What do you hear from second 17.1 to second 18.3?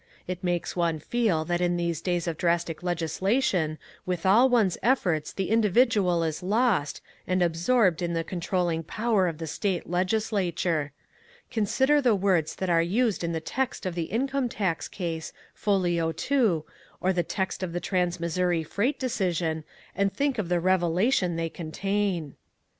the text of the Trans